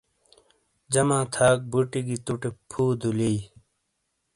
[0.93, 3.37] جمع تھاک بُوتی گی تُو ٹے فُو دُلئیی۔